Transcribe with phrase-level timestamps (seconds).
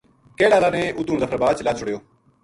[0.37, 1.97] کیل ہالاں نے اُتو مظفرآباد چلا چھُڑیو